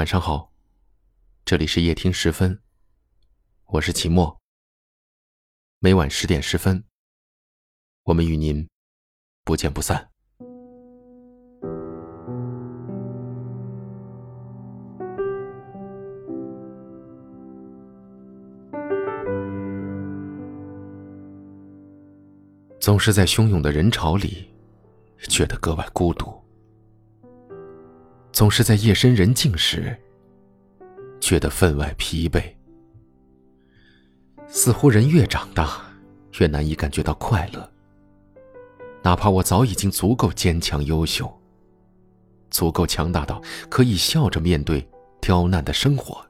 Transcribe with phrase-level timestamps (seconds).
[0.00, 0.50] 晚上好，
[1.44, 2.58] 这里是夜听十分，
[3.66, 4.40] 我是齐墨。
[5.78, 6.82] 每晚十点十分，
[8.04, 8.66] 我们与您
[9.44, 10.08] 不见不散。
[22.80, 24.48] 总是在汹涌的人潮里，
[25.28, 26.42] 觉得格外孤独。
[28.32, 29.96] 总是在夜深人静时，
[31.20, 32.42] 觉得分外疲惫。
[34.46, 35.80] 似乎人越长大，
[36.38, 37.70] 越难以感觉到快乐。
[39.02, 41.32] 哪怕我早已经足够坚强优秀，
[42.50, 44.86] 足够强大到可以笑着面对
[45.20, 46.24] 刁难的生活，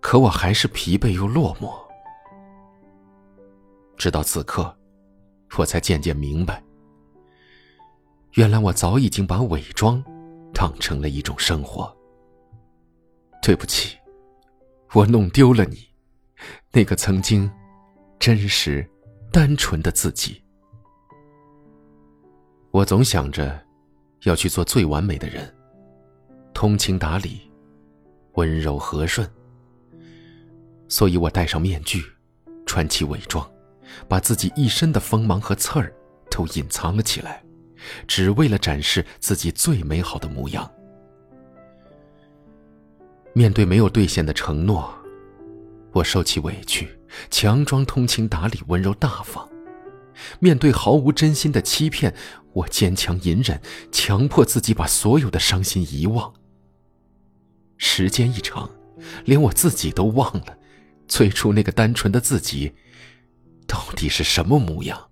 [0.00, 1.74] 可我还是疲惫又落寞。
[3.96, 4.76] 直到此刻，
[5.56, 6.62] 我才渐渐明白。
[8.36, 10.02] 原来我早已经把伪装
[10.52, 11.90] 当成了一种生活。
[13.42, 13.96] 对不起，
[14.92, 15.78] 我弄丢了你，
[16.70, 17.50] 那个曾经
[18.18, 18.86] 真实、
[19.32, 20.42] 单纯的自己。
[22.72, 23.58] 我总想着
[24.24, 25.50] 要去做最完美的人，
[26.52, 27.50] 通情达理，
[28.34, 29.26] 温柔和顺，
[30.88, 32.04] 所以我戴上面具，
[32.66, 33.50] 穿起伪装，
[34.06, 35.90] 把自己一身的锋芒和刺儿
[36.30, 37.42] 都隐藏了起来。
[38.06, 40.70] 只为了展示自己最美好的模样。
[43.32, 44.92] 面对没有兑现的承诺，
[45.92, 46.98] 我受起委屈，
[47.30, 49.46] 强装通情达理、温柔大方；
[50.40, 52.14] 面对毫无真心的欺骗，
[52.54, 53.60] 我坚强隐忍，
[53.92, 56.32] 强迫自己把所有的伤心遗忘。
[57.76, 58.70] 时间一长，
[59.26, 60.58] 连我自己都忘了，
[61.06, 62.72] 最初那个单纯的自己，
[63.66, 65.10] 到底是什么模样。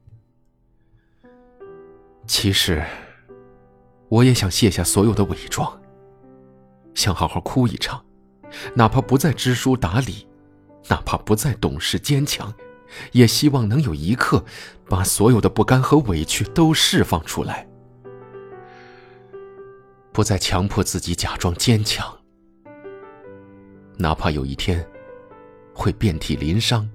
[2.27, 2.85] 其实，
[4.09, 5.81] 我也想卸下所有的伪装，
[6.95, 8.05] 想好好哭一场，
[8.75, 10.27] 哪怕不再知书达理，
[10.89, 12.53] 哪怕不再懂事坚强，
[13.13, 14.45] 也希望能有一刻，
[14.89, 17.67] 把所有的不甘和委屈都释放出来，
[20.13, 22.19] 不再强迫自己假装坚强，
[23.99, 24.87] 哪怕有一天
[25.75, 26.91] 会遍体鳞伤，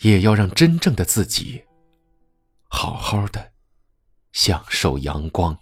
[0.00, 1.62] 也要让真正的自己
[2.68, 3.51] 好好的。
[4.32, 5.56] 享受阳光。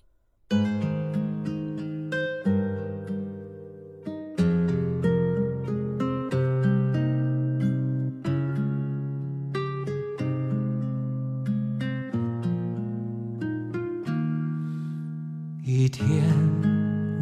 [15.62, 16.22] 一天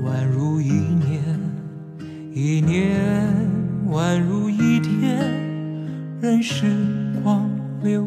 [0.05, 1.41] 宛如一年，
[2.33, 2.95] 一年
[3.89, 5.19] 宛如一天，
[6.21, 6.67] 任时
[7.23, 7.51] 光
[7.83, 8.07] 流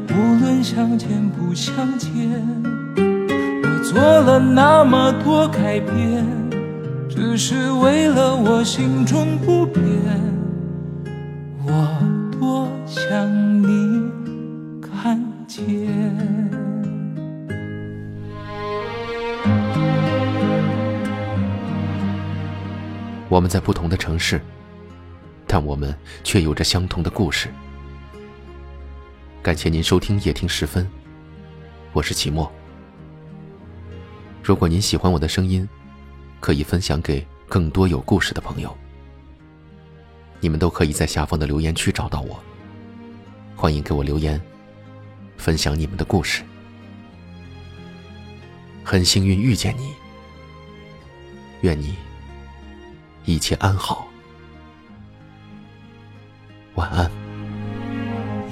[0.61, 2.11] 相见不相见，
[2.95, 6.25] 我做了那么多改变，
[7.09, 9.83] 只是为了我心中不变。
[11.65, 11.97] 我
[12.39, 14.09] 多想你
[14.81, 15.65] 看见。
[23.27, 24.39] 我们在不同的城市，
[25.47, 27.49] 但我们却有着相同的故事。
[29.43, 30.87] 感谢您收听夜听时分，
[31.93, 32.49] 我是齐墨。
[34.43, 35.67] 如果您喜欢我的声音，
[36.39, 38.77] 可以分享给更多有故事的朋友。
[40.39, 42.39] 你们都可以在下方的留言区找到我，
[43.55, 44.39] 欢迎给我留言，
[45.37, 46.43] 分享你们的故事。
[48.83, 49.91] 很幸运遇见你，
[51.61, 51.95] 愿你
[53.25, 54.07] 一切安好，
[56.75, 57.20] 晚安。